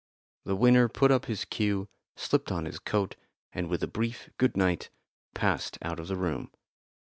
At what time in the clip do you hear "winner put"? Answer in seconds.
0.55-1.11